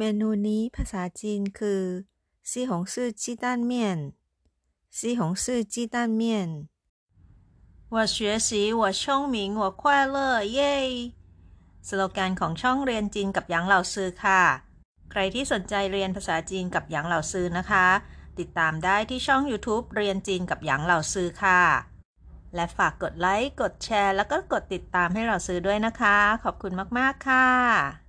[0.00, 1.82] เมนูนี้ภาษาจีนคือ
[2.50, 3.72] 西红柿鸡蛋面
[4.96, 6.22] 西红柿鸡蛋面
[7.94, 8.16] 我学
[8.48, 8.48] 习
[8.80, 9.02] 我聪
[9.34, 9.82] 明我快
[10.14, 10.16] 乐
[10.52, 10.76] เย้
[11.86, 14.42] สโลแกนของช่องเรียนจีนกับหยางเหล่าซือค่ะ
[15.10, 17.86] ใครที่สนใจเรียนภาษาจีนกับหยางเหล่าซือนะคะ
[18.38, 21.62] ติดตามได้ที่ช่อง YouTube เรียนจีนกับหยางเหล่าซือค่ะ
[22.54, 28.05] และฝากกดไลค์ กดแชร์ แล้วก็กดติดตามให้เราซื้อด้วยนะคะ ขอบคุณมาก ๆ ค่ะ